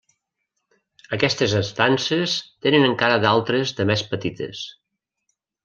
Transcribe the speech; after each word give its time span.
Aquestes 1.17 1.53
estances 1.59 2.33
tenen 2.67 2.87
encara 2.89 3.21
d'altres 3.27 3.77
de 3.81 3.89
més 3.93 4.07
petites. 4.15 4.67